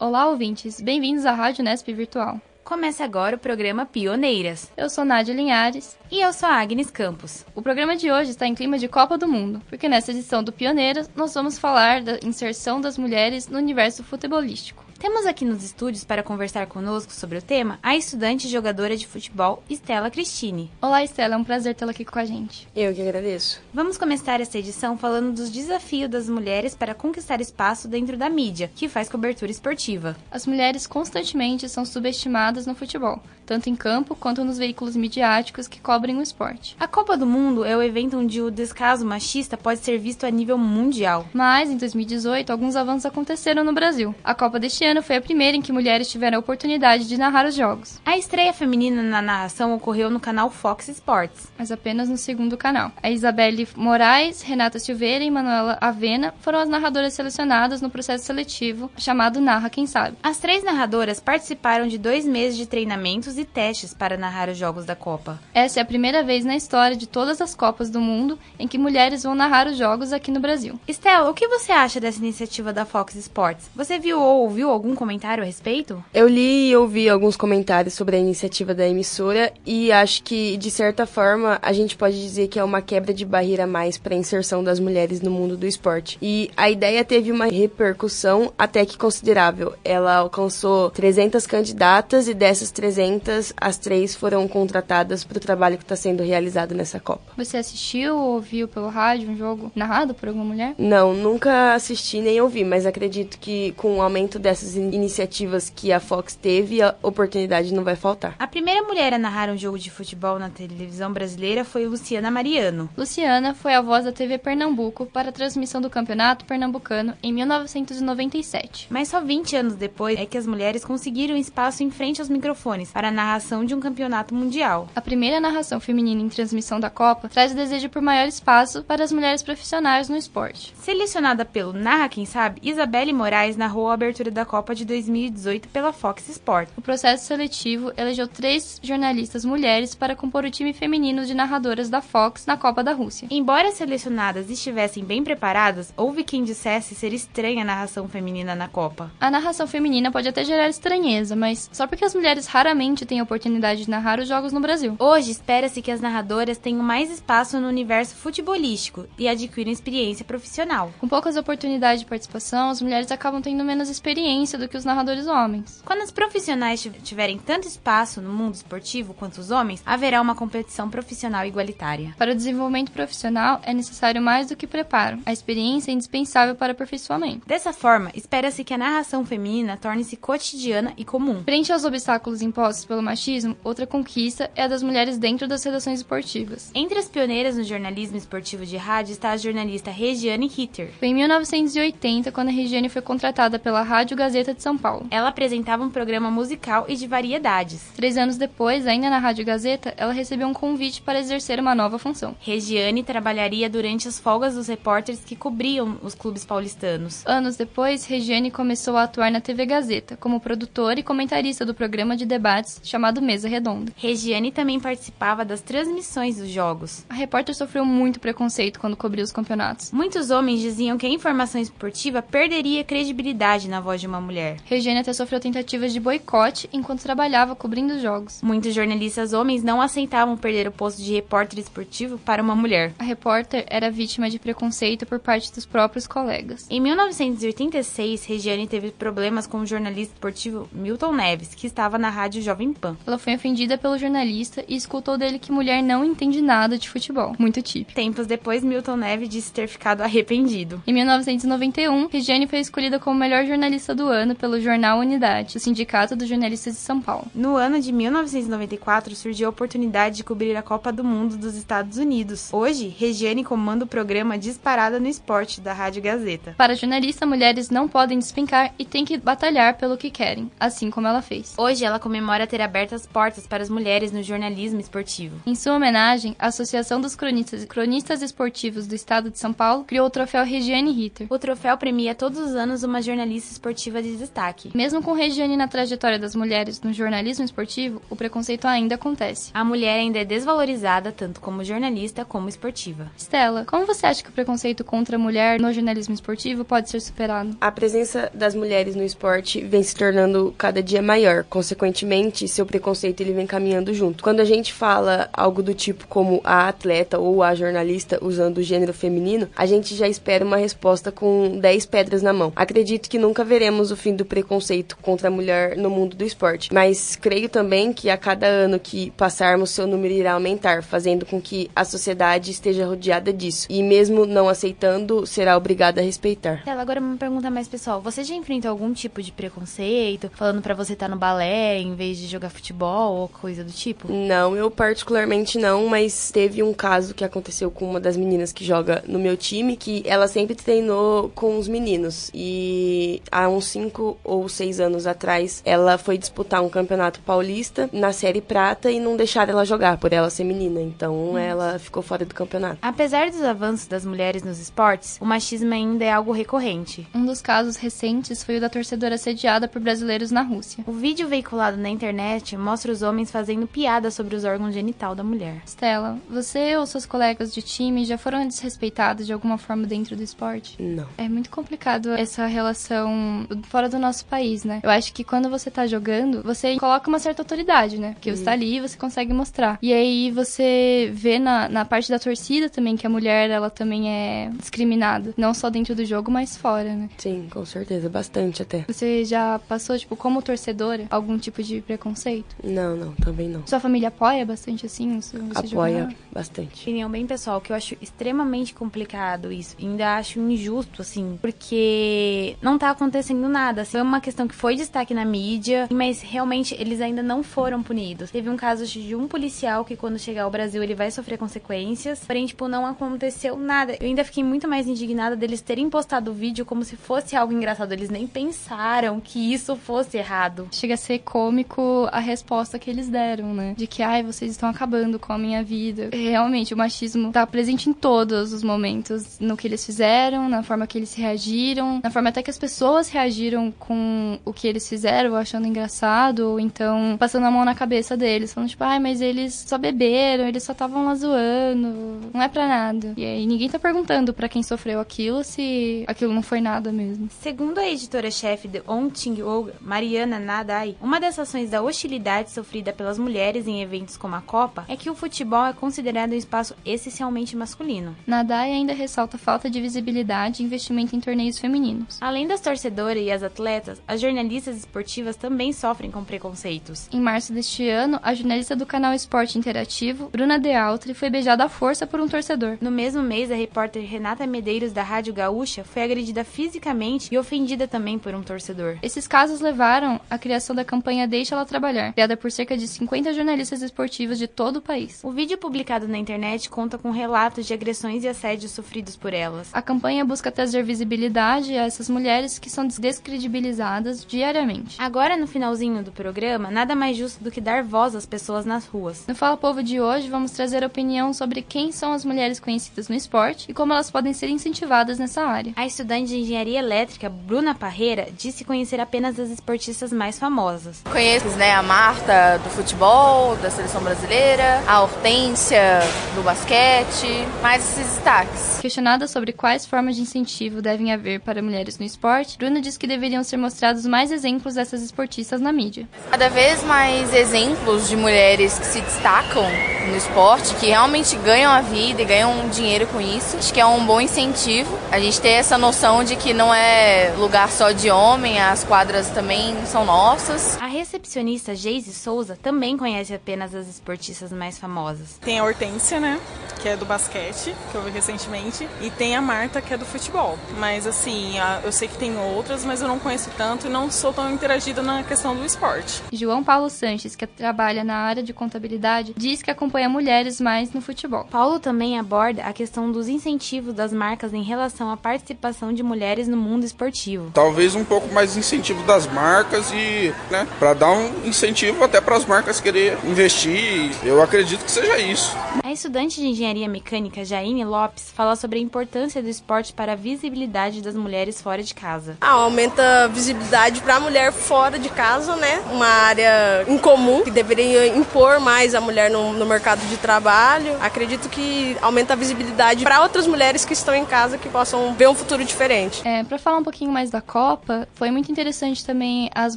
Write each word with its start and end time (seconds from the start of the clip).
Olá, 0.00 0.30
ouvintes. 0.30 0.80
Bem-vindos 0.80 1.26
à 1.26 1.32
Rádio 1.32 1.62
Nesp 1.62 1.92
Virtual. 1.92 2.40
Começa 2.64 3.04
agora 3.04 3.36
o 3.36 3.38
programa 3.38 3.84
Pioneiras. 3.84 4.72
Eu 4.74 4.88
sou 4.88 5.04
Nádia 5.04 5.34
Linhares. 5.34 5.98
E 6.10 6.22
eu 6.22 6.32
sou 6.32 6.48
a 6.48 6.54
Agnes 6.54 6.90
Campos. 6.90 7.44
O 7.54 7.60
programa 7.60 7.94
de 7.94 8.10
hoje 8.10 8.30
está 8.30 8.46
em 8.46 8.54
clima 8.54 8.78
de 8.78 8.88
Copa 8.88 9.18
do 9.18 9.28
Mundo, 9.28 9.60
porque 9.68 9.90
nessa 9.90 10.10
edição 10.10 10.42
do 10.42 10.54
Pioneiras 10.54 11.10
nós 11.14 11.34
vamos 11.34 11.58
falar 11.58 12.00
da 12.00 12.18
inserção 12.22 12.80
das 12.80 12.96
mulheres 12.96 13.46
no 13.46 13.58
universo 13.58 14.02
futebolístico. 14.02 14.89
Temos 15.00 15.24
aqui 15.24 15.46
nos 15.46 15.64
estúdios 15.64 16.04
para 16.04 16.22
conversar 16.22 16.66
conosco 16.66 17.10
sobre 17.10 17.38
o 17.38 17.42
tema 17.42 17.78
a 17.82 17.96
estudante 17.96 18.46
e 18.46 18.50
jogadora 18.50 18.94
de 18.94 19.06
futebol 19.06 19.62
Estela 19.66 20.10
Cristine. 20.10 20.70
Olá, 20.78 21.02
Estela, 21.02 21.36
é 21.36 21.38
um 21.38 21.42
prazer 21.42 21.74
tê-la 21.74 21.92
aqui 21.92 22.04
com 22.04 22.18
a 22.18 22.24
gente. 22.26 22.68
Eu 22.76 22.94
que 22.94 23.00
agradeço. 23.00 23.62
Vamos 23.72 23.96
começar 23.96 24.42
essa 24.42 24.58
edição 24.58 24.98
falando 24.98 25.32
dos 25.32 25.48
desafios 25.48 26.10
das 26.10 26.28
mulheres 26.28 26.74
para 26.74 26.94
conquistar 26.94 27.40
espaço 27.40 27.88
dentro 27.88 28.14
da 28.14 28.28
mídia, 28.28 28.70
que 28.76 28.90
faz 28.90 29.08
cobertura 29.08 29.50
esportiva. 29.50 30.14
As 30.30 30.46
mulheres 30.46 30.86
constantemente 30.86 31.66
são 31.66 31.86
subestimadas 31.86 32.66
no 32.66 32.74
futebol, 32.74 33.22
tanto 33.46 33.70
em 33.70 33.74
campo 33.74 34.14
quanto 34.14 34.44
nos 34.44 34.58
veículos 34.58 34.96
midiáticos 34.96 35.66
que 35.66 35.80
cobrem 35.80 36.18
o 36.18 36.22
esporte. 36.22 36.76
A 36.78 36.86
Copa 36.86 37.16
do 37.16 37.24
Mundo 37.24 37.64
é 37.64 37.74
o 37.74 37.82
evento 37.82 38.18
onde 38.18 38.42
o 38.42 38.50
descaso 38.50 39.06
machista 39.06 39.56
pode 39.56 39.80
ser 39.80 39.96
visto 39.96 40.26
a 40.26 40.30
nível 40.30 40.58
mundial. 40.58 41.26
Mas, 41.32 41.70
em 41.70 41.78
2018, 41.78 42.50
alguns 42.52 42.76
avanços 42.76 43.06
aconteceram 43.06 43.64
no 43.64 43.72
Brasil. 43.72 44.14
A 44.22 44.34
Copa 44.34 44.60
deste 44.60 44.84
ano 44.84 44.89
foi 45.00 45.16
a 45.16 45.20
primeira 45.20 45.56
em 45.56 45.62
que 45.62 45.72
mulheres 45.72 46.10
tiveram 46.10 46.38
a 46.38 46.40
oportunidade 46.40 47.06
de 47.06 47.16
narrar 47.16 47.46
os 47.46 47.54
jogos. 47.54 48.00
A 48.04 48.18
estreia 48.18 48.52
feminina 48.52 49.02
na 49.02 49.22
narração 49.22 49.72
ocorreu 49.74 50.10
no 50.10 50.18
canal 50.18 50.50
Fox 50.50 50.88
Sports, 50.88 51.52
mas 51.56 51.70
apenas 51.70 52.08
no 52.08 52.16
segundo 52.16 52.56
canal. 52.56 52.90
A 53.02 53.10
Isabelle 53.10 53.68
Moraes, 53.76 54.42
Renata 54.42 54.78
Silveira 54.78 55.24
e 55.24 55.30
Manuela 55.30 55.78
Avena 55.80 56.34
foram 56.40 56.58
as 56.58 56.68
narradoras 56.68 57.14
selecionadas 57.14 57.80
no 57.80 57.88
processo 57.88 58.24
seletivo 58.24 58.90
chamado 58.96 59.40
Narra 59.40 59.70
Quem 59.70 59.86
Sabe. 59.86 60.16
As 60.22 60.38
três 60.38 60.64
narradoras 60.64 61.20
participaram 61.20 61.86
de 61.86 61.96
dois 61.96 62.24
meses 62.24 62.58
de 62.58 62.66
treinamentos 62.66 63.38
e 63.38 63.44
testes 63.44 63.94
para 63.94 64.16
narrar 64.16 64.48
os 64.48 64.58
jogos 64.58 64.84
da 64.84 64.96
Copa. 64.96 65.40
Essa 65.54 65.80
é 65.80 65.82
a 65.82 65.86
primeira 65.86 66.22
vez 66.22 66.44
na 66.44 66.56
história 66.56 66.96
de 66.96 67.06
todas 67.06 67.40
as 67.40 67.54
Copas 67.54 67.90
do 67.90 68.00
mundo 68.00 68.38
em 68.58 68.66
que 68.66 68.78
mulheres 68.78 69.22
vão 69.22 69.34
narrar 69.34 69.66
os 69.66 69.76
jogos 69.76 70.12
aqui 70.12 70.30
no 70.30 70.40
Brasil. 70.40 70.80
Estela, 70.88 71.30
o 71.30 71.34
que 71.34 71.46
você 71.48 71.72
acha 71.72 72.00
dessa 72.00 72.18
iniciativa 72.18 72.72
da 72.72 72.84
Fox 72.84 73.14
Sports? 73.14 73.70
Você 73.74 73.98
viu 73.98 74.20
ou 74.20 74.42
ouviu 74.42 74.70
algum 74.80 74.94
comentário? 74.94 75.42
a 75.42 75.46
respeito? 75.46 76.02
Eu 76.12 76.26
li 76.26 76.70
e 76.70 76.76
ouvi 76.76 77.08
alguns 77.08 77.36
comentários 77.36 77.94
sobre 77.94 78.16
a 78.16 78.18
iniciativa 78.18 78.74
da 78.74 78.88
emissora 78.88 79.52
e 79.64 79.92
acho 79.92 80.22
que, 80.22 80.56
de 80.56 80.70
certa 80.70 81.06
forma, 81.06 81.58
a 81.62 81.72
gente 81.72 81.96
pode 81.96 82.20
dizer 82.20 82.48
que 82.48 82.58
é 82.58 82.64
uma 82.64 82.80
quebra 82.80 83.12
de 83.12 83.24
barreira 83.24 83.64
a 83.64 83.66
mais 83.66 83.98
para 83.98 84.14
a 84.14 84.18
inserção 84.18 84.64
das 84.64 84.80
mulheres 84.80 85.20
no 85.20 85.30
mundo 85.30 85.56
do 85.56 85.66
esporte. 85.66 86.18
E 86.22 86.50
a 86.56 86.70
ideia 86.70 87.04
teve 87.04 87.30
uma 87.30 87.46
repercussão 87.46 88.52
até 88.58 88.84
que 88.84 88.96
considerável. 88.96 89.74
Ela 89.84 90.16
alcançou 90.16 90.90
300 90.90 91.46
candidatas 91.46 92.26
e 92.26 92.34
dessas 92.34 92.70
300, 92.70 93.52
as 93.56 93.76
três 93.76 94.14
foram 94.14 94.48
contratadas 94.48 95.22
para 95.22 95.36
o 95.36 95.40
trabalho 95.40 95.76
que 95.76 95.84
está 95.84 95.96
sendo 95.96 96.22
realizado 96.22 96.74
nessa 96.74 96.98
Copa. 96.98 97.32
Você 97.36 97.58
assistiu 97.58 98.16
ou 98.16 98.34
ouviu 98.34 98.66
pelo 98.66 98.88
rádio 98.88 99.30
um 99.30 99.36
jogo 99.36 99.70
narrado 99.74 100.14
por 100.14 100.28
alguma 100.28 100.44
mulher? 100.44 100.74
Não, 100.78 101.12
nunca 101.14 101.74
assisti 101.74 102.20
nem 102.20 102.40
ouvi, 102.40 102.64
mas 102.64 102.86
acredito 102.86 103.38
que 103.38 103.72
com 103.72 103.98
o 103.98 104.02
aumento 104.02 104.38
dessas 104.38 104.69
iniciativas 104.76 105.40
iniciativas 105.40 105.70
que 105.74 105.92
a 105.92 106.00
Fox 106.00 106.34
teve, 106.34 106.80
a 106.80 106.94
oportunidade 107.02 107.74
não 107.74 107.84
vai 107.84 107.96
faltar. 107.96 108.34
A 108.38 108.46
primeira 108.46 108.82
mulher 108.82 109.12
a 109.12 109.18
narrar 109.18 109.50
um 109.50 109.56
jogo 109.56 109.78
de 109.78 109.90
futebol 109.90 110.38
na 110.38 110.48
televisão 110.48 111.12
brasileira 111.12 111.64
foi 111.64 111.86
Luciana 111.86 112.30
Mariano. 112.30 112.88
Luciana 112.96 113.54
foi 113.54 113.74
a 113.74 113.82
voz 113.82 114.04
da 114.04 114.12
TV 114.12 114.38
Pernambuco 114.38 115.06
para 115.06 115.30
a 115.30 115.32
transmissão 115.32 115.80
do 115.80 115.90
Campeonato 115.90 116.44
Pernambucano 116.44 117.14
em 117.22 117.32
1997. 117.32 118.86
Mas 118.90 119.08
só 119.08 119.20
20 119.20 119.56
anos 119.56 119.74
depois 119.74 120.18
é 120.18 120.26
que 120.26 120.38
as 120.38 120.46
mulheres 120.46 120.84
conseguiram 120.84 121.36
espaço 121.36 121.82
em 121.82 121.90
frente 121.90 122.20
aos 122.20 122.30
microfones 122.30 122.90
para 122.90 123.08
a 123.08 123.12
narração 123.12 123.64
de 123.64 123.74
um 123.74 123.80
campeonato 123.80 124.34
mundial. 124.34 124.88
A 124.94 125.00
primeira 125.00 125.40
narração 125.40 125.80
feminina 125.80 126.20
em 126.20 126.28
transmissão 126.28 126.78
da 126.78 126.90
Copa 126.90 127.28
traz 127.28 127.52
o 127.52 127.56
desejo 127.56 127.88
por 127.88 128.02
maior 128.02 128.26
espaço 128.26 128.82
para 128.84 129.04
as 129.04 129.12
mulheres 129.12 129.42
profissionais 129.42 130.08
no 130.08 130.16
esporte. 130.16 130.74
Selecionada 130.78 131.44
pelo 131.44 131.72
Narra 131.72 132.08
Quem 132.08 132.24
Sabe, 132.24 132.60
Isabelle 132.62 133.12
Moraes 133.12 133.56
narrou 133.56 133.88
a 133.88 133.94
abertura 133.94 134.30
da 134.30 134.44
Copa 134.44 134.59
de 134.74 134.84
2018 134.84 135.68
pela 135.68 135.92
Fox 135.92 136.28
Sports. 136.28 136.72
O 136.76 136.82
processo 136.82 137.26
seletivo 137.26 137.92
elegeu 137.96 138.28
três 138.28 138.78
jornalistas 138.82 139.44
mulheres 139.44 139.94
para 139.94 140.14
compor 140.14 140.44
o 140.44 140.50
time 140.50 140.72
feminino 140.72 141.24
de 141.24 141.34
narradoras 141.34 141.88
da 141.88 142.00
Fox 142.00 142.46
na 142.46 142.56
Copa 142.56 142.84
da 142.84 142.92
Rússia. 142.92 143.28
Embora 143.30 143.68
as 143.68 143.74
selecionadas 143.74 144.50
estivessem 144.50 145.04
bem 145.04 145.24
preparadas, 145.24 145.92
houve 145.96 146.22
quem 146.22 146.44
dissesse 146.44 146.94
ser 146.94 147.12
estranha 147.12 147.62
a 147.62 147.64
narração 147.64 148.08
feminina 148.08 148.54
na 148.54 148.68
Copa. 148.68 149.10
A 149.20 149.30
narração 149.30 149.66
feminina 149.66 150.12
pode 150.12 150.28
até 150.28 150.44
gerar 150.44 150.68
estranheza, 150.68 151.34
mas 151.34 151.68
só 151.72 151.86
porque 151.86 152.04
as 152.04 152.14
mulheres 152.14 152.46
raramente 152.46 153.06
têm 153.06 153.20
a 153.20 153.22
oportunidade 153.22 153.84
de 153.84 153.90
narrar 153.90 154.20
os 154.20 154.28
jogos 154.28 154.52
no 154.52 154.60
Brasil. 154.60 154.96
Hoje, 154.98 155.30
espera-se 155.30 155.82
que 155.82 155.90
as 155.90 156.00
narradoras 156.00 156.58
tenham 156.58 156.82
mais 156.82 157.10
espaço 157.10 157.58
no 157.58 157.68
universo 157.68 158.14
futebolístico 158.16 159.06
e 159.18 159.28
adquiram 159.28 159.72
experiência 159.72 160.24
profissional. 160.24 160.92
Com 160.98 161.08
poucas 161.08 161.36
oportunidades 161.36 162.00
de 162.00 162.08
participação, 162.08 162.70
as 162.70 162.82
mulheres 162.82 163.10
acabam 163.10 163.40
tendo 163.40 163.64
menos 163.64 163.88
experiência 163.88 164.49
do 164.58 164.68
que 164.68 164.76
os 164.76 164.84
narradores 164.84 165.26
homens. 165.26 165.82
Quando 165.84 166.02
os 166.02 166.10
profissionais 166.10 166.86
tiverem 167.02 167.38
tanto 167.38 167.68
espaço 167.68 168.20
no 168.20 168.32
mundo 168.32 168.54
esportivo 168.54 169.14
quanto 169.14 169.38
os 169.38 169.50
homens, 169.50 169.82
haverá 169.84 170.20
uma 170.20 170.34
competição 170.34 170.90
profissional 170.90 171.44
igualitária. 171.46 172.14
Para 172.18 172.32
o 172.32 172.34
desenvolvimento 172.34 172.90
profissional, 172.90 173.60
é 173.62 173.72
necessário 173.72 174.20
mais 174.20 174.48
do 174.48 174.56
que 174.56 174.66
preparo. 174.66 175.18
A 175.24 175.32
experiência 175.32 175.90
é 175.90 175.94
indispensável 175.94 176.54
para 176.54 176.70
o 176.70 176.72
aperfeiçoamento. 176.72 177.46
Dessa 177.46 177.72
forma, 177.72 178.10
espera-se 178.14 178.64
que 178.64 178.74
a 178.74 178.78
narração 178.78 179.24
feminina 179.24 179.76
torne-se 179.76 180.16
cotidiana 180.16 180.92
e 180.96 181.04
comum. 181.04 181.42
Frente 181.44 181.72
aos 181.72 181.84
obstáculos 181.84 182.42
impostos 182.42 182.84
pelo 182.84 183.02
machismo, 183.02 183.56
outra 183.62 183.86
conquista 183.86 184.50
é 184.56 184.64
a 184.64 184.68
das 184.68 184.82
mulheres 184.82 185.18
dentro 185.18 185.46
das 185.46 185.62
redações 185.62 186.00
esportivas. 186.00 186.70
Entre 186.74 186.98
as 186.98 187.08
pioneiras 187.08 187.56
no 187.56 187.64
jornalismo 187.64 188.16
esportivo 188.16 188.66
de 188.66 188.76
rádio 188.76 189.12
está 189.12 189.30
a 189.30 189.36
jornalista 189.36 189.90
Regiane 189.90 190.48
Ritter. 190.48 190.92
Foi 190.98 191.08
em 191.08 191.14
1980 191.14 192.32
quando 192.32 192.48
a 192.48 192.52
Regiane 192.52 192.88
foi 192.88 193.02
contratada 193.02 193.58
pela 193.58 193.82
Rádio 193.82 194.16
Gazeta 194.16 194.29
de 194.30 194.62
São 194.62 194.78
Paulo. 194.78 195.06
Ela 195.10 195.28
apresentava 195.28 195.84
um 195.84 195.90
programa 195.90 196.30
musical 196.30 196.86
e 196.88 196.96
de 196.96 197.06
variedades. 197.06 197.90
Três 197.94 198.16
anos 198.16 198.36
depois, 198.36 198.86
ainda 198.86 199.10
na 199.10 199.18
Rádio 199.18 199.44
Gazeta, 199.44 199.94
ela 199.96 200.12
recebeu 200.12 200.48
um 200.48 200.54
convite 200.54 201.02
para 201.02 201.18
exercer 201.18 201.58
uma 201.58 201.74
nova 201.74 201.98
função. 201.98 202.34
Regiane 202.40 203.02
trabalharia 203.02 203.68
durante 203.68 204.08
as 204.08 204.18
folgas 204.18 204.54
dos 204.54 204.68
repórteres 204.68 205.24
que 205.24 205.36
cobriam 205.36 205.98
os 206.02 206.14
clubes 206.14 206.44
paulistanos. 206.44 207.24
Anos 207.26 207.56
depois, 207.56 208.04
Regiane 208.06 208.50
começou 208.50 208.96
a 208.96 209.04
atuar 209.04 209.30
na 209.30 209.40
TV 209.40 209.66
Gazeta, 209.66 210.16
como 210.16 210.40
produtora 210.40 211.00
e 211.00 211.02
comentarista 211.02 211.64
do 211.64 211.74
programa 211.74 212.16
de 212.16 212.24
debates 212.24 212.80
chamado 212.84 213.22
Mesa 213.22 213.48
Redonda. 213.48 213.92
Regiane 213.96 214.52
também 214.52 214.80
participava 214.80 215.44
das 215.44 215.60
transmissões 215.60 216.36
dos 216.36 216.48
jogos. 216.48 217.04
A 217.08 217.14
repórter 217.14 217.54
sofreu 217.54 217.84
muito 217.84 218.20
preconceito 218.20 218.78
quando 218.78 218.96
cobriu 218.96 219.24
os 219.24 219.32
campeonatos. 219.32 219.90
Muitos 219.92 220.30
homens 220.30 220.60
diziam 220.60 220.98
que 220.98 221.06
a 221.06 221.10
informação 221.10 221.60
esportiva 221.60 222.22
perderia 222.22 222.84
credibilidade 222.84 223.68
na 223.68 223.80
voz 223.80 224.00
de 224.00 224.06
uma 224.06 224.19
mulher. 224.20 224.56
Regiane 224.64 225.00
até 225.00 225.12
sofreu 225.12 225.40
tentativas 225.40 225.92
de 225.92 226.00
boicote 226.00 226.68
enquanto 226.72 227.02
trabalhava 227.02 227.56
cobrindo 227.56 227.94
os 227.94 228.02
jogos. 228.02 228.40
Muitos 228.42 228.74
jornalistas 228.74 229.32
homens 229.32 229.62
não 229.62 229.80
aceitavam 229.80 230.36
perder 230.36 230.68
o 230.68 230.72
posto 230.72 231.02
de 231.02 231.12
repórter 231.12 231.58
esportivo 231.58 232.18
para 232.18 232.42
uma 232.42 232.54
mulher. 232.54 232.92
A 232.98 233.04
repórter 233.04 233.64
era 233.68 233.90
vítima 233.90 234.28
de 234.28 234.38
preconceito 234.38 235.06
por 235.06 235.18
parte 235.18 235.52
dos 235.52 235.66
próprios 235.66 236.06
colegas. 236.06 236.66
Em 236.70 236.80
1986, 236.80 238.24
Regiane 238.24 238.66
teve 238.66 238.90
problemas 238.90 239.46
com 239.46 239.58
o 239.58 239.66
jornalista 239.66 240.14
esportivo 240.14 240.68
Milton 240.72 241.12
Neves, 241.12 241.54
que 241.54 241.66
estava 241.66 241.98
na 241.98 242.10
rádio 242.10 242.42
Jovem 242.42 242.72
Pan. 242.72 242.96
Ela 243.06 243.18
foi 243.18 243.34
ofendida 243.34 243.78
pelo 243.78 243.98
jornalista 243.98 244.64
e 244.68 244.76
escutou 244.76 245.16
dele 245.16 245.38
que 245.38 245.52
mulher 245.52 245.82
não 245.82 246.04
entende 246.04 246.40
nada 246.40 246.78
de 246.78 246.88
futebol. 246.88 247.34
Muito 247.38 247.62
típico. 247.62 247.94
Tempos 247.94 248.26
depois, 248.26 248.62
Milton 248.62 248.96
Neves 248.96 249.28
disse 249.28 249.52
ter 249.52 249.68
ficado 249.68 250.02
arrependido. 250.02 250.82
Em 250.86 250.92
1991, 250.92 252.08
Regiane 252.08 252.46
foi 252.46 252.60
escolhida 252.60 252.98
como 252.98 253.18
melhor 253.18 253.44
jornalista 253.46 253.94
do 253.94 254.09
ano 254.10 254.34
pelo 254.34 254.60
jornal 254.60 254.98
Unidade, 254.98 255.56
o 255.56 255.60
Sindicato 255.60 256.16
dos 256.16 256.28
Jornalistas 256.28 256.74
de 256.74 256.80
São 256.80 257.00
Paulo. 257.00 257.26
No 257.34 257.56
ano 257.56 257.80
de 257.80 257.92
1994, 257.92 259.14
surgiu 259.14 259.46
a 259.46 259.50
oportunidade 259.50 260.16
de 260.16 260.24
cobrir 260.24 260.56
a 260.56 260.62
Copa 260.62 260.92
do 260.92 261.04
Mundo 261.04 261.36
dos 261.36 261.54
Estados 261.54 261.98
Unidos. 261.98 262.52
Hoje, 262.52 262.88
Regiane 262.88 263.44
comanda 263.44 263.84
o 263.84 263.88
programa 263.88 264.38
Disparada 264.38 265.00
no 265.00 265.08
Esporte 265.08 265.60
da 265.60 265.72
Rádio 265.72 266.02
Gazeta. 266.02 266.54
Para 266.56 266.74
jornalista, 266.74 267.26
mulheres 267.26 267.70
não 267.70 267.88
podem 267.88 268.18
despencar 268.18 268.72
e 268.78 268.84
têm 268.84 269.04
que 269.04 269.18
batalhar 269.18 269.76
pelo 269.76 269.96
que 269.96 270.10
querem, 270.10 270.50
assim 270.58 270.90
como 270.90 271.06
ela 271.06 271.22
fez. 271.22 271.54
Hoje, 271.56 271.84
ela 271.84 271.98
comemora 271.98 272.46
ter 272.46 272.60
aberto 272.60 272.94
as 272.94 273.06
portas 273.06 273.46
para 273.46 273.62
as 273.62 273.68
mulheres 273.68 274.12
no 274.12 274.22
jornalismo 274.22 274.80
esportivo. 274.80 275.40
Em 275.46 275.54
sua 275.54 275.76
homenagem, 275.76 276.36
a 276.38 276.48
Associação 276.48 277.00
dos 277.00 277.14
Cronistas, 277.14 277.64
Cronistas 277.64 278.22
Esportivos 278.22 278.86
do 278.86 278.94
Estado 278.94 279.30
de 279.30 279.38
São 279.38 279.52
Paulo 279.52 279.84
criou 279.84 280.06
o 280.06 280.10
troféu 280.10 280.44
Regiane 280.44 280.92
Ritter. 280.92 281.26
O 281.30 281.38
troféu 281.38 281.76
premia 281.76 282.14
todos 282.14 282.38
os 282.38 282.54
anos 282.54 282.82
uma 282.82 283.02
jornalista 283.02 283.52
esportiva 283.52 283.99
de 284.00 284.16
destaque. 284.16 284.70
Mesmo 284.74 285.02
com 285.02 285.12
Regiane 285.12 285.56
na 285.56 285.68
trajetória 285.68 286.18
das 286.18 286.34
mulheres 286.34 286.80
no 286.80 286.92
jornalismo 286.92 287.44
esportivo, 287.44 288.00
o 288.08 288.16
preconceito 288.16 288.66
ainda 288.66 288.94
acontece. 288.94 289.50
A 289.54 289.64
mulher 289.64 289.98
ainda 289.98 290.18
é 290.18 290.24
desvalorizada 290.24 291.12
tanto 291.12 291.40
como 291.40 291.64
jornalista 291.64 292.24
como 292.24 292.48
esportiva. 292.48 293.10
Stella, 293.16 293.64
como 293.64 293.86
você 293.86 294.06
acha 294.06 294.22
que 294.22 294.30
o 294.30 294.32
preconceito 294.32 294.84
contra 294.84 295.16
a 295.16 295.18
mulher 295.18 295.60
no 295.60 295.72
jornalismo 295.72 296.14
esportivo 296.14 296.64
pode 296.64 296.90
ser 296.90 297.00
superado? 297.00 297.56
A 297.60 297.70
presença 297.70 298.30
das 298.34 298.54
mulheres 298.54 298.94
no 298.94 299.02
esporte 299.02 299.60
vem 299.60 299.82
se 299.82 299.94
tornando 299.94 300.54
cada 300.56 300.82
dia 300.82 301.02
maior. 301.02 301.44
Consequentemente, 301.44 302.48
seu 302.48 302.66
preconceito 302.66 303.20
ele 303.20 303.32
vem 303.32 303.46
caminhando 303.46 303.92
junto. 303.92 304.22
Quando 304.22 304.40
a 304.40 304.44
gente 304.44 304.72
fala 304.72 305.28
algo 305.32 305.62
do 305.62 305.74
tipo 305.74 306.06
como 306.06 306.40
a 306.44 306.68
atleta 306.68 307.18
ou 307.18 307.42
a 307.42 307.54
jornalista 307.54 308.18
usando 308.22 308.58
o 308.58 308.62
gênero 308.62 308.92
feminino, 308.92 309.48
a 309.56 309.66
gente 309.66 309.94
já 309.94 310.08
espera 310.08 310.44
uma 310.44 310.56
resposta 310.56 311.12
com 311.12 311.58
10 311.58 311.86
pedras 311.86 312.22
na 312.22 312.32
mão. 312.32 312.52
Acredito 312.56 313.08
que 313.08 313.18
nunca 313.18 313.44
veremos 313.44 313.89
o 313.90 313.96
fim 313.96 314.14
do 314.14 314.24
preconceito 314.24 314.96
contra 315.02 315.28
a 315.28 315.30
mulher 315.30 315.76
no 315.76 315.90
mundo 315.90 316.16
do 316.16 316.24
esporte, 316.24 316.72
mas 316.72 317.16
creio 317.16 317.48
também 317.48 317.92
que 317.92 318.10
a 318.10 318.16
cada 318.16 318.46
ano 318.46 318.78
que 318.78 319.10
passarmos, 319.12 319.70
seu 319.70 319.86
número 319.86 320.14
irá 320.14 320.32
aumentar, 320.32 320.82
fazendo 320.82 321.26
com 321.26 321.40
que 321.40 321.70
a 321.74 321.84
sociedade 321.84 322.50
esteja 322.50 322.86
rodeada 322.86 323.32
disso. 323.32 323.66
E 323.68 323.82
mesmo 323.82 324.26
não 324.26 324.48
aceitando, 324.48 325.26
será 325.26 325.56
obrigada 325.56 326.00
a 326.00 326.04
respeitar. 326.04 326.62
Ela 326.66 326.82
agora 326.82 327.00
uma 327.00 327.16
pergunta 327.16 327.50
mais 327.50 327.68
pessoal. 327.68 328.00
Você 328.00 328.24
já 328.24 328.34
enfrentou 328.34 328.70
algum 328.70 328.92
tipo 328.92 329.22
de 329.22 329.32
preconceito, 329.32 330.30
falando 330.34 330.62
para 330.62 330.74
você 330.74 330.92
estar 330.92 331.06
tá 331.06 331.14
no 331.14 331.18
balé 331.18 331.78
em 331.78 331.94
vez 331.94 332.18
de 332.18 332.26
jogar 332.26 332.50
futebol 332.50 333.16
ou 333.16 333.28
coisa 333.28 333.64
do 333.64 333.72
tipo? 333.72 334.10
Não, 334.10 334.56
eu 334.56 334.70
particularmente 334.70 335.58
não, 335.58 335.86
mas 335.88 336.30
teve 336.30 336.62
um 336.62 336.72
caso 336.72 337.14
que 337.14 337.24
aconteceu 337.24 337.70
com 337.70 337.88
uma 337.88 338.00
das 338.00 338.16
meninas 338.16 338.52
que 338.52 338.64
joga 338.64 339.02
no 339.06 339.18
meu 339.18 339.36
time, 339.36 339.76
que 339.76 340.02
ela 340.06 340.28
sempre 340.28 340.54
treinou 340.54 341.30
com 341.34 341.58
os 341.58 341.68
meninos. 341.68 342.30
E 342.34 343.22
há 343.30 343.48
uns 343.48 343.66
5 343.80 344.18
ou 344.22 344.46
6 344.46 344.78
anos 344.78 345.06
atrás, 345.06 345.62
ela 345.64 345.96
foi 345.96 346.18
disputar 346.18 346.62
um 346.62 346.68
campeonato 346.68 347.20
paulista 347.20 347.88
na 347.92 348.12
série 348.12 348.42
prata 348.42 348.90
e 348.90 349.00
não 349.00 349.16
deixaram 349.16 349.52
ela 349.52 349.64
jogar 349.64 349.96
por 349.96 350.12
ela 350.12 350.28
ser 350.28 350.44
menina. 350.44 350.82
Então 350.82 351.38
ela 351.38 351.78
ficou 351.78 352.02
fora 352.02 352.26
do 352.26 352.34
campeonato. 352.34 352.78
Apesar 352.82 353.30
dos 353.30 353.42
avanços 353.42 353.86
das 353.86 354.04
mulheres 354.04 354.42
nos 354.42 354.58
esportes, 354.58 355.18
o 355.20 355.24
machismo 355.24 355.72
ainda 355.72 356.04
é 356.04 356.12
algo 356.12 356.32
recorrente. 356.32 357.08
Um 357.14 357.24
dos 357.24 357.40
casos 357.40 357.76
recentes 357.76 358.44
foi 358.44 358.58
o 358.58 358.60
da 358.60 358.68
torcedora 358.68 359.14
assediada 359.14 359.66
por 359.66 359.80
brasileiros 359.80 360.30
na 360.30 360.42
Rússia. 360.42 360.84
O 360.86 360.92
vídeo 360.92 361.26
veiculado 361.26 361.78
na 361.78 361.88
internet 361.88 362.56
mostra 362.56 362.92
os 362.92 363.00
homens 363.00 363.30
fazendo 363.30 363.66
piada 363.66 364.10
sobre 364.10 364.36
os 364.36 364.44
órgãos 364.44 364.74
genital 364.74 365.14
da 365.14 365.24
mulher. 365.24 365.62
Stella, 365.64 366.18
você 366.28 366.76
ou 366.76 366.84
seus 366.84 367.06
colegas 367.06 367.54
de 367.54 367.62
time 367.62 368.04
já 368.04 368.18
foram 368.18 368.46
desrespeitados 368.46 369.26
de 369.26 369.32
alguma 369.32 369.56
forma 369.56 369.86
dentro 369.86 370.14
do 370.14 370.22
esporte? 370.22 370.76
Não. 370.78 371.06
É 371.16 371.28
muito 371.28 371.48
complicado 371.48 372.10
essa 372.10 372.44
relação 372.44 373.46
fora 373.70 373.88
do 373.88 373.98
nosso 373.98 374.24
país, 374.26 374.64
né? 374.64 374.80
Eu 374.82 374.90
acho 374.90 375.12
que 375.12 375.22
quando 375.22 375.48
você 375.48 375.70
tá 375.70 375.86
jogando, 375.86 376.42
você 376.42 376.76
coloca 376.76 377.08
uma 377.08 377.18
certa 377.18 377.42
autoridade, 377.42 377.98
né? 377.98 378.12
Porque 378.14 378.34
você 378.34 378.42
tá 378.42 378.52
ali 378.52 378.76
e 378.76 378.80
você 378.80 378.98
consegue 378.98 379.32
mostrar. 379.32 379.78
E 379.80 379.92
aí 379.92 380.30
você 380.30 381.10
vê 381.14 381.38
na, 381.38 381.68
na 381.68 381.84
parte 381.84 382.10
da 382.10 382.18
torcida 382.18 382.68
também 382.68 382.96
que 382.96 383.06
a 383.06 383.10
mulher, 383.10 383.48
ela 383.48 383.70
também 383.70 384.10
é 384.10 384.50
discriminada. 384.58 385.32
Não 385.36 385.54
só 385.54 385.70
dentro 385.70 385.94
do 385.94 386.04
jogo, 386.04 386.30
mas 386.30 386.56
fora, 386.56 386.94
né? 386.94 387.08
Sim, 387.16 387.48
com 387.50 387.64
certeza. 387.64 388.08
Bastante 388.08 388.62
até. 388.62 388.84
Você 388.88 389.24
já 389.24 389.58
passou, 389.60 389.96
tipo, 389.96 390.16
como 390.16 390.42
torcedora, 390.42 391.06
algum 391.08 391.38
tipo 391.38 391.62
de 391.62 391.80
preconceito? 391.80 392.56
Não, 392.64 392.96
não, 392.96 393.12
também 393.12 393.48
não. 393.48 393.64
Sua 393.66 393.78
família 393.78 394.08
apoia 394.08 394.44
bastante 394.44 394.86
assim? 394.86 395.20
Você 395.20 395.36
apoia 395.54 396.00
jogar? 396.00 396.14
bastante. 396.32 396.82
Opinião 396.82 397.08
bem 397.08 397.26
pessoal, 397.26 397.60
que 397.60 397.70
eu 397.70 397.76
acho 397.76 397.96
extremamente 398.02 398.74
complicado 398.74 399.52
isso. 399.52 399.76
Ainda 399.78 400.16
acho 400.16 400.40
injusto, 400.40 401.02
assim, 401.02 401.38
porque 401.40 402.56
não 402.60 402.76
tá 402.76 402.90
acontecendo 402.90 403.48
nada. 403.48 403.59
Foi 403.86 404.00
uma 404.00 404.20
questão 404.20 404.48
que 404.48 404.54
foi 404.54 404.74
destaque 404.74 405.12
na 405.12 405.24
mídia, 405.24 405.86
mas 405.90 406.22
realmente 406.22 406.74
eles 406.78 407.00
ainda 407.00 407.22
não 407.22 407.42
foram 407.42 407.82
punidos. 407.82 408.30
Teve 408.30 408.48
um 408.48 408.56
caso 408.56 408.86
de 408.86 409.14
um 409.14 409.28
policial 409.28 409.84
que 409.84 409.96
quando 409.96 410.18
chegar 410.18 410.44
ao 410.44 410.50
Brasil 410.50 410.82
ele 410.82 410.94
vai 410.94 411.10
sofrer 411.10 411.36
consequências, 411.36 412.24
porém, 412.26 412.46
tipo, 412.46 412.68
não 412.68 412.86
aconteceu 412.86 413.56
nada. 413.56 413.96
Eu 414.00 414.06
ainda 414.06 414.24
fiquei 414.24 414.42
muito 414.42 414.66
mais 414.66 414.86
indignada 414.86 415.36
deles 415.36 415.60
terem 415.60 415.90
postado 415.90 416.30
o 416.30 416.34
vídeo 416.34 416.64
como 416.64 416.84
se 416.84 416.96
fosse 416.96 417.36
algo 417.36 417.52
engraçado. 417.52 417.92
Eles 417.92 418.08
nem 418.08 418.26
pensaram 418.26 419.20
que 419.20 419.52
isso 419.52 419.76
fosse 419.76 420.16
errado. 420.16 420.68
Chega 420.72 420.94
a 420.94 420.96
ser 420.96 421.18
cômico 421.18 422.08
a 422.10 422.18
resposta 422.18 422.78
que 422.78 422.88
eles 422.88 423.08
deram, 423.08 423.52
né? 423.52 423.74
De 423.76 423.86
que, 423.86 424.02
ai, 424.02 424.22
vocês 424.22 424.50
estão 424.50 424.68
acabando 424.68 425.18
com 425.18 425.32
a 425.32 425.38
minha 425.38 425.62
vida. 425.62 426.10
Realmente, 426.12 426.72
o 426.72 426.76
machismo 426.76 427.30
tá 427.30 427.46
presente 427.46 427.90
em 427.90 427.92
todos 427.92 428.52
os 428.52 428.62
momentos, 428.62 429.38
no 429.38 429.56
que 429.56 429.66
eles 429.68 429.84
fizeram, 429.84 430.48
na 430.48 430.62
forma 430.62 430.86
que 430.86 430.96
eles 430.96 431.14
reagiram, 431.14 432.00
na 432.02 432.10
forma 432.10 432.30
até 432.30 432.42
que 432.42 432.50
as 432.50 432.58
pessoas 432.58 433.08
reagiram 433.08 433.39
com 433.78 434.38
o 434.44 434.52
que 434.52 434.66
eles 434.66 434.88
fizeram, 434.88 435.34
achando 435.36 435.66
engraçado, 435.66 436.40
ou 436.40 436.60
então 436.60 437.16
passando 437.18 437.46
a 437.46 437.50
mão 437.50 437.64
na 437.64 437.74
cabeça 437.74 438.16
deles, 438.16 438.52
falando 438.52 438.70
tipo, 438.70 438.84
ai, 438.84 438.98
mas 438.98 439.20
eles 439.20 439.54
só 439.66 439.78
beberam, 439.78 440.44
eles 440.46 440.62
só 440.62 440.72
estavam 440.72 441.04
lá 441.04 441.14
zoando, 441.14 442.20
não 442.32 442.42
é 442.42 442.48
pra 442.48 442.66
nada. 442.66 443.14
E 443.16 443.24
aí 443.24 443.46
ninguém 443.46 443.68
tá 443.68 443.78
perguntando 443.78 444.32
para 444.34 444.48
quem 444.48 444.62
sofreu 444.62 445.00
aquilo 445.00 445.42
se 445.44 446.04
aquilo 446.06 446.32
não 446.32 446.42
foi 446.42 446.60
nada 446.60 446.92
mesmo. 446.92 447.28
Segundo 447.40 447.78
a 447.78 447.88
editora-chefe 447.88 448.68
de 448.68 448.82
On 448.86 449.08
Ting 449.08 449.42
Olga, 449.42 449.74
Mariana 449.80 450.38
Nadai, 450.38 450.96
uma 451.00 451.20
das 451.20 451.38
ações 451.38 451.70
da 451.70 451.82
hostilidade 451.82 452.50
sofrida 452.50 452.92
pelas 452.92 453.18
mulheres 453.18 453.66
em 453.66 453.82
eventos 453.82 454.16
como 454.16 454.34
a 454.34 454.40
Copa 454.40 454.84
é 454.88 454.96
que 454.96 455.10
o 455.10 455.14
futebol 455.14 455.66
é 455.66 455.72
considerado 455.72 456.32
um 456.32 456.36
espaço 456.36 456.74
essencialmente 456.84 457.56
masculino. 457.56 458.16
Nadai 458.26 458.72
ainda 458.72 458.92
ressalta 458.92 459.36
a 459.36 459.38
falta 459.38 459.70
de 459.70 459.80
visibilidade 459.80 460.62
e 460.62 460.66
investimento 460.66 461.14
em 461.14 461.20
torneios 461.20 461.58
femininos. 461.58 462.18
Além 462.20 462.46
das 462.46 462.60
torcedoras 462.60 463.22
e 463.22 463.29
as 463.32 463.42
atletas, 463.42 464.00
as 464.06 464.20
jornalistas 464.20 464.76
esportivas 464.76 465.36
também 465.36 465.72
sofrem 465.72 466.10
com 466.10 466.24
preconceitos. 466.24 467.08
Em 467.12 467.20
março 467.20 467.52
deste 467.52 467.88
ano, 467.88 468.18
a 468.22 468.34
jornalista 468.34 468.76
do 468.76 468.86
canal 468.86 469.14
Esporte 469.14 469.58
Interativo, 469.58 470.28
Bruna 470.30 470.58
De 470.58 470.72
Altri, 470.72 471.14
foi 471.14 471.30
beijada 471.30 471.64
à 471.64 471.68
força 471.68 472.06
por 472.06 472.20
um 472.20 472.28
torcedor. 472.28 472.78
No 472.80 472.90
mesmo 472.90 473.22
mês, 473.22 473.50
a 473.50 473.54
repórter 473.54 474.04
Renata 474.04 474.46
Medeiros 474.46 474.92
da 474.92 475.02
Rádio 475.02 475.32
Gaúcha 475.32 475.84
foi 475.84 476.02
agredida 476.02 476.44
fisicamente 476.44 477.32
e 477.32 477.38
ofendida 477.38 477.86
também 477.86 478.18
por 478.18 478.34
um 478.34 478.42
torcedor. 478.42 478.98
Esses 479.02 479.26
casos 479.26 479.60
levaram 479.60 480.20
à 480.28 480.38
criação 480.38 480.74
da 480.74 480.84
campanha 480.84 481.28
Deixa 481.28 481.54
Ela 481.54 481.64
Trabalhar, 481.64 482.12
criada 482.12 482.36
por 482.36 482.50
cerca 482.50 482.76
de 482.76 482.86
50 482.86 483.32
jornalistas 483.32 483.82
esportivos 483.82 484.38
de 484.38 484.46
todo 484.46 484.76
o 484.76 484.82
país. 484.82 485.20
O 485.22 485.30
vídeo 485.30 485.58
publicado 485.58 486.08
na 486.08 486.18
internet 486.18 486.68
conta 486.68 486.98
com 486.98 487.10
relatos 487.10 487.66
de 487.66 487.74
agressões 487.74 488.24
e 488.24 488.28
assédios 488.28 488.72
sofridos 488.72 489.16
por 489.16 489.32
elas. 489.32 489.70
A 489.72 489.82
campanha 489.82 490.24
busca 490.24 490.50
trazer 490.50 490.82
visibilidade 490.82 491.76
a 491.76 491.84
essas 491.84 492.08
mulheres 492.08 492.58
que 492.58 492.70
são 492.70 492.86
descredibilizadas 493.20 494.24
diariamente. 494.24 494.96
Agora, 494.98 495.36
no 495.36 495.46
finalzinho 495.46 496.02
do 496.02 496.10
programa, 496.10 496.70
nada 496.70 496.94
mais 496.94 497.16
justo 497.16 497.44
do 497.44 497.50
que 497.50 497.60
dar 497.60 497.84
voz 497.84 498.14
às 498.14 498.24
pessoas 498.24 498.64
nas 498.64 498.86
ruas. 498.86 499.26
No 499.28 499.34
Fala 499.34 499.56
Povo 499.56 499.82
de 499.82 500.00
hoje, 500.00 500.28
vamos 500.28 500.52
trazer 500.52 500.82
opinião 500.82 501.32
sobre 501.32 501.60
quem 501.62 501.92
são 501.92 502.12
as 502.12 502.24
mulheres 502.24 502.58
conhecidas 502.58 503.08
no 503.08 503.14
esporte 503.14 503.70
e 503.70 503.74
como 503.74 503.92
elas 503.92 504.10
podem 504.10 504.32
ser 504.32 504.48
incentivadas 504.48 505.18
nessa 505.18 505.42
área. 505.42 505.72
A 505.76 505.86
estudante 505.86 506.28
de 506.28 506.38
engenharia 506.38 506.78
elétrica, 506.78 507.28
Bruna 507.28 507.74
Parreira, 507.74 508.28
disse 508.36 508.64
conhecer 508.64 508.98
apenas 509.00 509.38
as 509.38 509.50
esportistas 509.50 510.12
mais 510.12 510.38
famosas. 510.38 511.02
Conheço 511.10 511.48
né, 511.56 511.72
a 511.72 511.82
Marta 511.82 512.58
do 512.64 512.70
futebol, 512.70 513.56
da 513.56 513.70
seleção 513.70 514.02
brasileira, 514.02 514.82
a 514.86 515.02
Hortência 515.02 516.00
do 516.34 516.42
basquete, 516.42 517.26
mais 517.60 517.82
esses 517.84 518.14
destaques. 518.14 518.78
Questionada 518.80 519.26
sobre 519.26 519.52
quais 519.52 519.84
formas 519.84 520.16
de 520.16 520.22
incentivo 520.22 520.80
devem 520.80 521.12
haver 521.12 521.40
para 521.40 521.62
mulheres 521.62 521.98
no 521.98 522.06
esporte, 522.06 522.56
Bruna 522.56 522.80
diz 522.80 522.96
que 522.96 523.09
deveriam 523.10 523.42
ser 523.42 523.56
mostrados 523.56 524.06
mais 524.06 524.32
exemplos 524.32 524.74
dessas 524.74 525.02
esportistas 525.02 525.60
na 525.60 525.72
mídia. 525.72 526.08
Cada 526.30 526.48
vez 526.48 526.82
mais 526.84 527.34
exemplos 527.34 528.08
de 528.08 528.16
mulheres 528.16 528.78
que 528.78 528.86
se 528.86 529.00
destacam 529.00 529.64
no 530.08 530.16
esporte, 530.16 530.74
que 530.74 530.86
realmente 530.86 531.36
ganham 531.36 531.70
a 531.70 531.80
vida 531.80 532.22
e 532.22 532.24
ganham 532.24 532.68
dinheiro 532.68 533.06
com 533.06 533.20
isso. 533.20 533.56
Acho 533.56 533.72
que 533.72 533.80
é 533.80 533.86
um 533.86 534.04
bom 534.04 534.20
incentivo 534.20 534.98
a 535.10 535.18
gente 535.18 535.40
ter 535.40 535.50
essa 535.50 535.76
noção 535.76 536.24
de 536.24 536.36
que 536.36 536.54
não 536.54 536.72
é 536.72 537.34
lugar 537.36 537.70
só 537.70 537.92
de 537.92 538.10
homem, 538.10 538.60
as 538.60 538.84
quadras 538.84 539.28
também 539.28 539.74
são 539.86 540.04
nossas. 540.04 540.80
A 540.80 540.86
recepcionista 540.86 541.74
Geise 541.74 542.12
Souza 542.12 542.58
também 542.60 542.96
conhece 542.96 543.34
apenas 543.34 543.74
as 543.74 543.88
esportistas 543.88 544.52
mais 544.52 544.78
famosas. 544.78 545.38
Tem 545.40 545.58
a 545.58 545.64
Hortência, 545.64 546.18
né? 546.18 546.40
Que 546.80 546.88
é 546.88 546.96
do 546.96 547.04
basquete, 547.04 547.74
que 547.90 547.94
eu 547.94 548.02
vi 548.02 548.10
recentemente, 548.10 548.88
e 549.00 549.10
tem 549.10 549.36
a 549.36 549.40
Marta, 549.40 549.82
que 549.82 549.92
é 549.92 549.96
do 549.96 550.06
futebol. 550.06 550.58
Mas 550.78 551.06
assim, 551.06 551.54
eu 551.84 551.92
sei 551.92 552.08
que 552.08 552.16
tem 552.16 552.36
outras, 552.38 552.84
mas 552.84 553.02
eu 553.02 553.08
não 553.08 553.18
conheço 553.18 553.50
tanto 553.56 553.86
e 553.86 553.90
não 553.90 554.10
sou 554.10 554.32
tão 554.32 554.50
interagida 554.50 555.02
na 555.02 555.22
questão 555.22 555.54
do 555.54 555.64
esporte. 555.64 556.22
João 556.32 556.64
Paulo 556.64 556.88
Sanches, 556.88 557.36
que 557.36 557.46
trabalha 557.46 558.02
na 558.02 558.16
área 558.16 558.42
de 558.42 558.52
contabilidade, 558.52 559.34
diz 559.36 559.62
que 559.62 559.70
acompanha 559.90 560.08
mulheres 560.08 560.60
mais 560.60 560.92
no 560.92 561.00
futebol. 561.00 561.44
Paulo 561.50 561.80
também 561.80 562.16
aborda 562.16 562.62
a 562.62 562.72
questão 562.72 563.10
dos 563.10 563.28
incentivos 563.28 563.92
das 563.92 564.12
marcas 564.12 564.54
em 564.54 564.62
relação 564.62 565.10
à 565.10 565.16
participação 565.16 565.92
de 565.92 566.00
mulheres 566.00 566.46
no 566.46 566.56
mundo 566.56 566.84
esportivo. 566.84 567.50
Talvez 567.52 567.96
um 567.96 568.04
pouco 568.04 568.32
mais 568.32 568.56
incentivo 568.56 569.02
das 569.02 569.26
marcas 569.26 569.90
e, 569.92 570.32
né, 570.48 570.66
para 570.78 570.94
dar 570.94 571.10
um 571.10 571.44
incentivo 571.44 572.04
até 572.04 572.20
para 572.20 572.36
as 572.36 572.46
marcas 572.46 572.80
querer 572.80 573.18
investir. 573.24 574.12
Eu 574.22 574.40
acredito 574.40 574.84
que 574.84 574.90
seja 574.90 575.18
isso. 575.18 575.56
A 575.82 575.92
estudante 575.92 576.40
de 576.40 576.46
engenharia 576.46 576.88
mecânica 576.88 577.44
Jaine 577.44 577.84
Lopes 577.84 578.30
fala 578.32 578.54
sobre 578.54 578.78
a 578.78 578.82
importância 578.82 579.42
do 579.42 579.48
esporte 579.48 579.92
para 579.92 580.12
a 580.12 580.16
visibilidade 580.16 581.02
das 581.02 581.16
mulheres 581.16 581.60
fora 581.60 581.82
de 581.82 581.94
casa. 581.94 582.36
Ah, 582.40 582.50
aumenta 582.50 583.24
a 583.24 583.26
visibilidade 583.26 584.00
para 584.02 584.16
a 584.16 584.20
mulher 584.20 584.52
fora 584.52 585.00
de 585.00 585.08
casa, 585.08 585.56
né? 585.56 585.82
Uma 585.90 586.06
área 586.06 586.84
incomum 586.86 587.42
que 587.42 587.50
deveria 587.50 588.06
impor 588.06 588.60
mais 588.60 588.94
a 588.94 589.00
mulher 589.00 589.28
no, 589.30 589.52
no 589.52 589.66
mercado 589.66 589.79
de 589.80 590.16
trabalho. 590.18 590.96
Acredito 591.00 591.48
que 591.48 591.96
aumenta 592.00 592.34
a 592.34 592.36
visibilidade 592.36 593.02
para 593.02 593.22
outras 593.22 593.46
mulheres 593.46 593.84
que 593.84 593.92
estão 593.92 594.14
em 594.14 594.24
casa 594.24 594.56
que 594.56 594.68
possam 594.68 595.14
ver 595.14 595.28
um 595.28 595.34
futuro 595.34 595.64
diferente. 595.64 596.26
É, 596.26 596.44
para 596.44 596.58
falar 596.58 596.78
um 596.78 596.84
pouquinho 596.84 597.10
mais 597.10 597.30
da 597.30 597.40
Copa, 597.40 598.06
foi 598.14 598.30
muito 598.30 598.52
interessante 598.52 599.04
também 599.04 599.50
as 599.54 599.76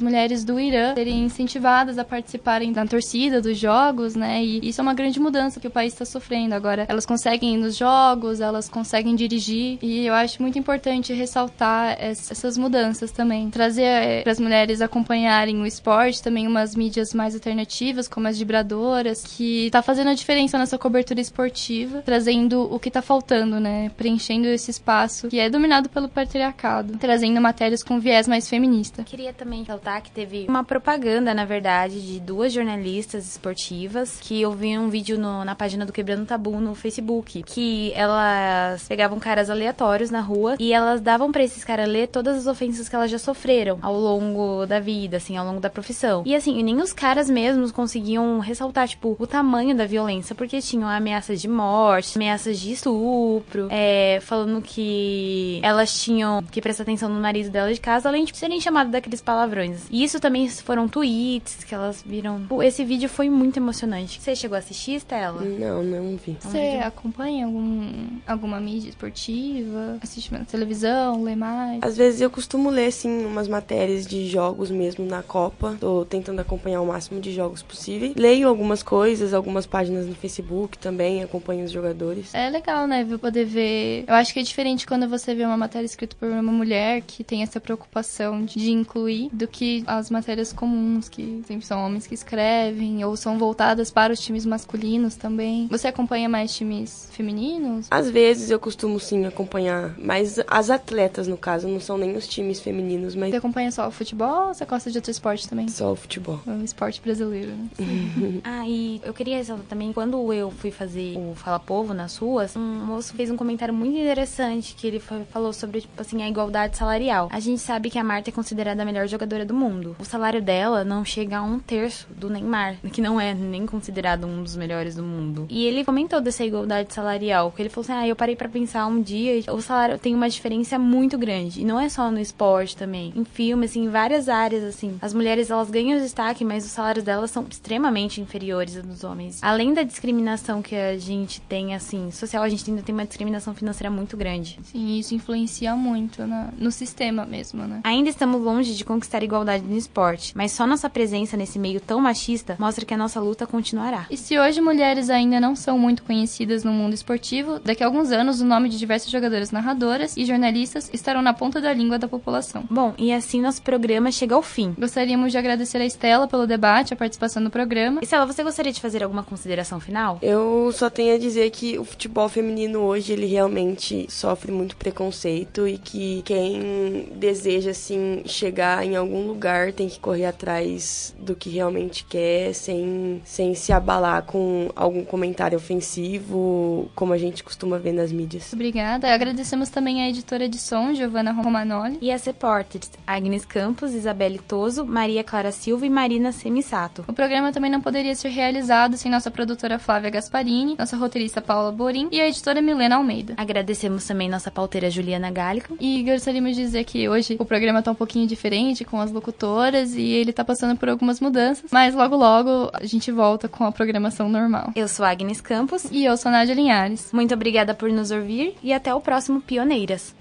mulheres 0.00 0.44
do 0.44 0.60
Irã 0.60 0.94
serem 0.94 1.24
incentivadas 1.24 1.98
a 1.98 2.04
participarem 2.04 2.72
da 2.72 2.86
torcida 2.86 3.40
dos 3.40 3.58
jogos, 3.58 4.14
né? 4.14 4.44
E 4.44 4.68
isso 4.68 4.80
é 4.80 4.82
uma 4.82 4.94
grande 4.94 5.18
mudança 5.18 5.58
que 5.58 5.66
o 5.66 5.70
país 5.70 5.92
está 5.92 6.04
sofrendo 6.04 6.54
agora. 6.54 6.86
Elas 6.88 7.06
conseguem 7.06 7.54
ir 7.54 7.58
nos 7.58 7.76
jogos, 7.76 8.40
elas 8.40 8.68
conseguem 8.68 9.16
dirigir 9.16 9.78
e 9.82 10.06
eu 10.06 10.14
acho 10.14 10.40
muito 10.40 10.58
importante 10.58 11.12
ressaltar 11.12 11.96
essas 11.98 12.56
mudanças 12.56 13.10
também, 13.10 13.50
trazer 13.50 13.82
é, 13.82 14.22
para 14.22 14.32
as 14.32 14.38
mulheres 14.38 14.80
acompanharem 14.80 15.60
o 15.60 15.66
esporte, 15.66 16.22
também 16.22 16.46
umas 16.46 16.74
mídias 16.74 17.12
mais 17.14 17.34
alternativas 17.34 18.06
como 18.06 18.28
as 18.28 18.38
vibradoras, 18.38 19.22
que 19.22 19.70
tá 19.70 19.82
fazendo 19.82 19.93
a 19.98 20.14
diferença 20.14 20.58
nessa 20.58 20.78
cobertura 20.78 21.20
esportiva, 21.20 22.02
trazendo 22.02 22.62
o 22.72 22.78
que 22.78 22.90
tá 22.90 23.02
faltando, 23.02 23.60
né? 23.60 23.90
Preenchendo 23.96 24.46
esse 24.48 24.70
espaço 24.70 25.28
que 25.28 25.38
é 25.38 25.48
dominado 25.48 25.88
pelo 25.88 26.08
patriarcado, 26.08 26.96
trazendo 26.98 27.40
matérias 27.40 27.82
com 27.82 27.98
viés 27.98 28.28
mais 28.28 28.48
feminista. 28.48 29.02
Queria 29.04 29.32
também 29.32 29.60
ressaltar 29.60 30.02
que 30.02 30.10
teve 30.10 30.46
uma 30.48 30.64
propaganda, 30.64 31.34
na 31.34 31.44
verdade, 31.44 32.00
de 32.00 32.20
duas 32.20 32.52
jornalistas 32.52 33.26
esportivas 33.26 34.18
que 34.20 34.40
eu 34.40 34.52
vi 34.52 34.78
um 34.78 34.88
vídeo 34.88 35.18
no, 35.18 35.44
na 35.44 35.54
página 35.54 35.84
do 35.84 35.92
Quebrando 35.92 36.26
Tabu 36.26 36.60
no 36.60 36.74
Facebook, 36.74 37.42
que 37.42 37.92
elas 37.94 38.86
pegavam 38.88 39.18
caras 39.18 39.50
aleatórios 39.50 40.10
na 40.10 40.20
rua 40.20 40.56
e 40.58 40.72
elas 40.72 41.00
davam 41.00 41.30
para 41.30 41.44
esses 41.44 41.64
caras 41.64 41.88
ler 41.88 42.08
todas 42.08 42.36
as 42.38 42.46
ofensas 42.46 42.88
que 42.88 42.96
elas 42.96 43.10
já 43.10 43.18
sofreram 43.18 43.78
ao 43.82 43.98
longo 43.98 44.66
da 44.66 44.80
vida, 44.80 45.16
assim, 45.16 45.36
ao 45.36 45.46
longo 45.46 45.60
da 45.60 45.70
profissão. 45.70 46.22
E 46.26 46.34
assim, 46.34 46.62
nem 46.62 46.80
os 46.80 46.92
caras 46.92 47.28
mesmos 47.28 47.72
conseguiam 47.72 48.38
ressaltar, 48.38 48.88
tipo, 48.88 49.16
o 49.18 49.26
tamanho 49.26 49.76
da 49.76 49.83
violência, 49.86 50.34
porque 50.34 50.60
tinham 50.60 50.88
ameaças 50.88 51.40
de 51.40 51.48
morte, 51.48 52.16
ameaças 52.16 52.58
de 52.58 52.72
estupro, 52.72 53.68
é, 53.70 54.18
falando 54.22 54.60
que 54.62 55.60
elas 55.62 56.02
tinham 56.02 56.42
que 56.42 56.60
prestar 56.60 56.82
atenção 56.82 57.08
no 57.08 57.20
marido 57.20 57.50
dela 57.50 57.72
de 57.72 57.80
casa, 57.80 58.08
além 58.08 58.24
de 58.24 58.36
serem 58.36 58.60
chamadas 58.60 58.92
daqueles 58.92 59.20
palavrões. 59.20 59.86
E 59.90 60.02
isso 60.02 60.20
também 60.20 60.48
foram 60.48 60.88
tweets 60.88 61.64
que 61.64 61.74
elas 61.74 62.02
viram. 62.04 62.42
Esse 62.62 62.84
vídeo 62.84 63.08
foi 63.08 63.28
muito 63.28 63.56
emocionante. 63.58 64.20
Você 64.20 64.34
chegou 64.34 64.56
a 64.56 64.58
assistir, 64.58 64.96
Stella? 64.96 65.42
Não, 65.42 65.82
não 65.82 66.16
vi. 66.16 66.36
Você 66.40 66.80
acompanha 66.84 67.46
algum, 67.46 68.06
alguma 68.26 68.60
mídia 68.60 68.88
esportiva? 68.88 69.98
Assiste 70.02 70.32
na 70.32 70.44
televisão, 70.44 71.22
lê 71.22 71.34
mais? 71.34 71.82
Às 71.82 71.96
vezes 71.96 72.20
eu 72.20 72.30
costumo 72.30 72.70
ler, 72.70 72.92
sim, 72.92 73.24
umas 73.24 73.48
matérias 73.48 74.06
de 74.06 74.28
jogos 74.28 74.70
mesmo 74.70 75.04
na 75.04 75.22
Copa. 75.22 75.76
Tô 75.80 76.04
tentando 76.04 76.40
acompanhar 76.40 76.80
o 76.80 76.86
máximo 76.86 77.20
de 77.20 77.32
jogos 77.32 77.62
possível. 77.62 78.12
Leio 78.16 78.48
algumas 78.48 78.82
coisas, 78.82 79.34
algumas 79.34 79.66
páginas 79.74 80.06
no 80.06 80.14
Facebook 80.14 80.78
também, 80.78 81.24
acompanho 81.24 81.64
os 81.64 81.72
jogadores. 81.72 82.32
É 82.32 82.48
legal, 82.48 82.86
né? 82.86 83.04
Poder 83.20 83.44
ver. 83.44 84.04
Eu 84.06 84.14
acho 84.14 84.32
que 84.32 84.38
é 84.38 84.42
diferente 84.44 84.86
quando 84.86 85.08
você 85.08 85.34
vê 85.34 85.44
uma 85.44 85.56
matéria 85.56 85.84
escrita 85.84 86.14
por 86.14 86.28
uma 86.28 86.52
mulher 86.52 87.02
que 87.04 87.24
tem 87.24 87.42
essa 87.42 87.58
preocupação 87.58 88.44
de 88.44 88.70
incluir 88.70 89.30
do 89.32 89.48
que 89.48 89.82
as 89.84 90.10
matérias 90.10 90.52
comuns, 90.52 91.08
que 91.08 91.42
sempre 91.44 91.66
são 91.66 91.84
homens 91.84 92.06
que 92.06 92.14
escrevem 92.14 93.04
ou 93.04 93.16
são 93.16 93.36
voltadas 93.36 93.90
para 93.90 94.12
os 94.12 94.20
times 94.20 94.46
masculinos 94.46 95.16
também. 95.16 95.66
Você 95.66 95.88
acompanha 95.88 96.28
mais 96.28 96.54
times 96.54 97.08
femininos? 97.10 97.88
Às 97.90 98.08
vezes 98.08 98.50
eu 98.50 98.60
costumo 98.60 99.00
sim 99.00 99.26
acompanhar, 99.26 99.96
mas 99.98 100.38
as 100.46 100.70
atletas, 100.70 101.26
no 101.26 101.36
caso, 101.36 101.66
não 101.66 101.80
são 101.80 101.98
nem 101.98 102.14
os 102.14 102.28
times 102.28 102.60
femininos, 102.60 103.16
mas. 103.16 103.30
Você 103.30 103.38
acompanha 103.38 103.72
só 103.72 103.88
o 103.88 103.90
futebol 103.90 104.48
ou 104.48 104.54
você 104.54 104.64
gosta 104.64 104.88
de 104.88 104.98
outro 104.98 105.10
esporte 105.10 105.48
também? 105.48 105.66
Só 105.66 105.90
o 105.90 105.96
futebol. 105.96 106.38
O 106.46 106.62
esporte 106.62 107.00
brasileiro, 107.00 107.50
né? 107.50 107.68
ah, 108.44 108.68
e 108.68 109.00
eu 109.02 109.12
queria 109.12 109.40
também, 109.64 109.92
quando 109.92 110.32
eu 110.32 110.50
fui 110.50 110.70
fazer 110.70 111.16
o 111.16 111.34
Fala 111.34 111.58
Povo 111.58 111.94
nas 111.94 112.16
ruas, 112.16 112.56
um 112.56 112.60
moço 112.60 113.14
fez 113.14 113.30
um 113.30 113.36
comentário 113.36 113.74
muito 113.74 113.96
interessante 113.96 114.74
que 114.74 114.86
ele 114.86 115.00
falou 115.00 115.52
sobre, 115.52 115.82
tipo 115.82 116.00
assim, 116.00 116.22
a 116.22 116.28
igualdade 116.28 116.76
salarial. 116.76 117.28
A 117.32 117.40
gente 117.40 117.60
sabe 117.60 117.90
que 117.90 117.98
a 117.98 118.04
Marta 118.04 118.30
é 118.30 118.32
considerada 118.32 118.82
a 118.82 118.84
melhor 118.84 119.06
jogadora 119.06 119.44
do 119.44 119.54
mundo. 119.54 119.96
O 119.98 120.04
salário 120.04 120.42
dela 120.42 120.84
não 120.84 121.04
chega 121.04 121.38
a 121.38 121.42
um 121.42 121.58
terço 121.58 122.06
do 122.10 122.30
Neymar, 122.30 122.76
que 122.92 123.00
não 123.00 123.20
é 123.20 123.34
nem 123.34 123.66
considerado 123.66 124.26
um 124.26 124.42
dos 124.42 124.56
melhores 124.56 124.94
do 124.94 125.02
mundo. 125.02 125.46
E 125.48 125.64
ele 125.66 125.84
comentou 125.84 126.20
dessa 126.20 126.44
igualdade 126.44 126.92
salarial, 126.92 127.52
que 127.52 127.62
ele 127.62 127.68
falou 127.68 127.84
assim: 127.84 127.92
ah, 127.92 128.08
eu 128.08 128.16
parei 128.16 128.36
para 128.36 128.48
pensar 128.48 128.86
um 128.86 129.00
dia, 129.00 129.42
o 129.52 129.60
salário 129.60 129.98
tem 129.98 130.14
uma 130.14 130.28
diferença 130.28 130.78
muito 130.78 131.18
grande. 131.18 131.60
E 131.60 131.64
não 131.64 131.78
é 131.78 131.88
só 131.88 132.10
no 132.10 132.20
esporte 132.20 132.76
também, 132.76 133.12
em 133.16 133.24
filmes, 133.24 133.70
assim, 133.70 133.84
em 133.84 133.88
várias 133.88 134.28
áreas, 134.28 134.64
assim. 134.64 134.98
As 135.00 135.12
mulheres, 135.14 135.50
elas 135.50 135.70
ganham 135.70 135.98
destaque, 135.98 136.44
mas 136.44 136.64
os 136.64 136.70
salários 136.70 137.04
delas 137.04 137.30
são 137.30 137.46
extremamente 137.48 138.20
inferiores 138.20 138.76
aos 138.76 138.86
dos 138.86 139.04
homens. 139.04 139.42
Além 139.54 139.72
da 139.72 139.84
discriminação 139.84 140.60
que 140.60 140.74
a 140.74 140.98
gente 140.98 141.40
tem, 141.42 141.76
assim, 141.76 142.10
social, 142.10 142.42
a 142.42 142.48
gente 142.48 142.68
ainda 142.68 142.82
tem 142.82 142.92
uma 142.92 143.06
discriminação 143.06 143.54
financeira 143.54 143.88
muito 143.88 144.16
grande. 144.16 144.58
Sim, 144.64 144.98
isso 144.98 145.14
influencia 145.14 145.76
muito 145.76 146.26
na, 146.26 146.48
no 146.58 146.72
sistema 146.72 147.24
mesmo, 147.24 147.62
né? 147.62 147.78
Ainda 147.84 148.10
estamos 148.10 148.42
longe 148.42 148.74
de 148.74 148.84
conquistar 148.84 149.22
igualdade 149.22 149.62
no 149.62 149.76
esporte, 149.76 150.36
mas 150.36 150.50
só 150.50 150.66
nossa 150.66 150.90
presença 150.90 151.36
nesse 151.36 151.56
meio 151.56 151.80
tão 151.80 152.00
machista 152.00 152.56
mostra 152.58 152.84
que 152.84 152.92
a 152.92 152.96
nossa 152.96 153.20
luta 153.20 153.46
continuará. 153.46 154.06
E 154.10 154.16
se 154.16 154.36
hoje 154.36 154.60
mulheres 154.60 155.08
ainda 155.08 155.38
não 155.38 155.54
são 155.54 155.78
muito 155.78 156.02
conhecidas 156.02 156.64
no 156.64 156.72
mundo 156.72 156.92
esportivo, 156.92 157.60
daqui 157.60 157.84
a 157.84 157.86
alguns 157.86 158.10
anos 158.10 158.40
o 158.40 158.44
nome 158.44 158.68
de 158.68 158.76
diversas 158.76 159.08
jogadoras 159.08 159.52
narradoras 159.52 160.16
e 160.16 160.24
jornalistas 160.24 160.90
estarão 160.92 161.22
na 161.22 161.32
ponta 161.32 161.60
da 161.60 161.72
língua 161.72 161.96
da 161.96 162.08
população. 162.08 162.64
Bom, 162.68 162.92
e 162.98 163.12
assim 163.12 163.40
nosso 163.40 163.62
programa 163.62 164.10
chega 164.10 164.34
ao 164.34 164.42
fim. 164.42 164.74
Gostaríamos 164.76 165.30
de 165.30 165.38
agradecer 165.38 165.78
a 165.78 165.86
Estela 165.86 166.26
pelo 166.26 166.44
debate, 166.44 166.92
a 166.92 166.96
participação 166.96 167.40
no 167.40 167.50
programa. 167.50 168.00
Estela, 168.02 168.26
você 168.26 168.42
gostaria 168.42 168.72
de 168.72 168.80
fazer 168.80 169.04
alguma 169.04 169.22
consideração 169.22 169.43
final? 169.80 170.18
Eu 170.22 170.70
só 170.72 170.88
tenho 170.88 171.14
a 171.14 171.18
dizer 171.18 171.50
que 171.50 171.78
o 171.78 171.84
futebol 171.84 172.28
feminino 172.28 172.80
hoje 172.80 173.12
ele 173.12 173.26
realmente 173.26 174.06
sofre 174.08 174.50
muito 174.50 174.76
preconceito 174.76 175.66
e 175.66 175.78
que 175.78 176.22
quem 176.24 177.08
deseja 177.14 177.70
assim 177.70 178.22
chegar 178.26 178.84
em 178.84 178.96
algum 178.96 179.26
lugar 179.26 179.72
tem 179.72 179.88
que 179.88 179.98
correr 179.98 180.26
atrás 180.26 181.14
do 181.18 181.34
que 181.34 181.50
realmente 181.50 182.04
quer, 182.04 182.54
sem, 182.54 183.20
sem 183.24 183.54
se 183.54 183.72
abalar 183.72 184.22
com 184.22 184.70
algum 184.74 185.04
comentário 185.04 185.56
ofensivo, 185.56 186.90
como 186.94 187.12
a 187.12 187.18
gente 187.18 187.42
costuma 187.42 187.78
ver 187.78 187.92
nas 187.92 188.12
mídias. 188.12 188.52
Obrigada. 188.52 189.12
Agradecemos 189.12 189.68
também 189.68 190.02
a 190.02 190.08
editora 190.08 190.48
de 190.48 190.58
som, 190.58 190.94
Giovanna 190.94 191.32
Romanoli. 191.32 191.98
E 192.00 192.10
as 192.10 192.24
repórteres, 192.24 192.90
Agnes 193.06 193.44
Campos, 193.44 193.92
Isabelle 193.92 194.38
Toso, 194.38 194.84
Maria 194.84 195.24
Clara 195.24 195.52
Silva 195.52 195.86
e 195.86 195.90
Marina 195.90 196.32
Semisato. 196.32 197.04
O 197.06 197.12
programa 197.12 197.52
também 197.52 197.70
não 197.70 197.80
poderia 197.80 198.14
ser 198.14 198.28
realizado 198.28 198.96
sem 198.96 199.10
nossa 199.24 199.30
produtora 199.30 199.78
Flávia 199.78 200.10
Gasparini, 200.10 200.76
nossa 200.78 200.98
roteirista 200.98 201.40
Paula 201.40 201.72
Borim 201.72 202.10
e 202.12 202.20
a 202.20 202.28
editora 202.28 202.60
Milena 202.60 202.96
Almeida. 202.96 203.32
Agradecemos 203.38 204.06
também 204.06 204.28
nossa 204.28 204.50
pauteira 204.50 204.90
Juliana 204.90 205.30
Gálico. 205.30 205.78
E 205.80 206.02
gostaríamos 206.02 206.54
de 206.54 206.62
dizer 206.62 206.84
que 206.84 207.08
hoje 207.08 207.36
o 207.38 207.44
programa 207.46 207.80
tá 207.80 207.90
um 207.90 207.94
pouquinho 207.94 208.26
diferente 208.26 208.84
com 208.84 209.00
as 209.00 209.10
locutoras 209.10 209.94
e 209.94 210.02
ele 210.02 210.30
tá 210.30 210.44
passando 210.44 210.76
por 210.76 210.90
algumas 210.90 211.20
mudanças, 211.20 211.70
mas 211.72 211.94
logo 211.94 212.16
logo 212.16 212.70
a 212.74 212.84
gente 212.84 213.10
volta 213.10 213.48
com 213.48 213.64
a 213.64 213.72
programação 213.72 214.28
normal. 214.28 214.72
Eu 214.76 214.88
sou 214.88 215.06
Agnes 215.06 215.40
Campos 215.40 215.84
e 215.90 216.04
eu 216.04 216.18
sou 216.18 216.30
Nádia 216.30 216.54
Linhares. 216.54 217.10
Muito 217.10 217.32
obrigada 217.32 217.72
por 217.72 217.88
nos 217.88 218.10
ouvir 218.10 218.54
e 218.62 218.74
até 218.74 218.94
o 218.94 219.00
próximo 219.00 219.40
Pioneiras. 219.40 220.14